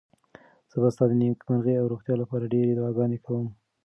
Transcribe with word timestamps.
زه 0.71 0.75
به 0.81 0.89
ستا 0.93 1.03
د 1.09 1.11
نېکمرغۍ 1.21 1.75
او 1.77 1.89
روغتیا 1.91 2.15
لپاره 2.21 2.51
ډېرې 2.53 2.73
دعاګانې 2.75 3.17
کوم. 3.25 3.47